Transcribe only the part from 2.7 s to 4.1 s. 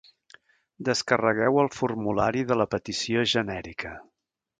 Petició genèrica.